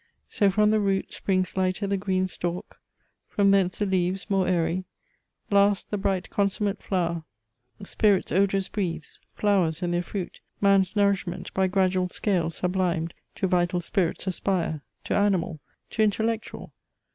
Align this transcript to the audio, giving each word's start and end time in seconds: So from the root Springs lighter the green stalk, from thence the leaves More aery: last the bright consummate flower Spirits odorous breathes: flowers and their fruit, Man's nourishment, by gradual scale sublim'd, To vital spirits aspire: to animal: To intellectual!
So 0.29 0.49
from 0.49 0.71
the 0.71 0.79
root 0.79 1.13
Springs 1.13 1.55
lighter 1.55 1.85
the 1.85 1.95
green 1.95 2.27
stalk, 2.27 2.79
from 3.27 3.51
thence 3.51 3.77
the 3.77 3.85
leaves 3.85 4.31
More 4.31 4.47
aery: 4.47 4.85
last 5.51 5.91
the 5.91 5.97
bright 5.99 6.31
consummate 6.31 6.81
flower 6.81 7.23
Spirits 7.83 8.31
odorous 8.31 8.67
breathes: 8.67 9.19
flowers 9.35 9.83
and 9.83 9.93
their 9.93 10.01
fruit, 10.01 10.39
Man's 10.59 10.95
nourishment, 10.95 11.53
by 11.53 11.67
gradual 11.67 12.07
scale 12.09 12.49
sublim'd, 12.49 13.13
To 13.35 13.45
vital 13.47 13.79
spirits 13.79 14.25
aspire: 14.25 14.81
to 15.03 15.15
animal: 15.15 15.59
To 15.91 16.01
intellectual! 16.01 16.73